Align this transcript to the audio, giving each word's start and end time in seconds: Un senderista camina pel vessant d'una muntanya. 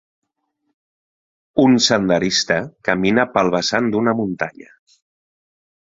Un 1.65 1.75
senderista 1.87 2.57
camina 2.89 3.29
pel 3.37 3.53
vessant 3.57 3.93
d'una 3.93 4.19
muntanya. 4.23 4.73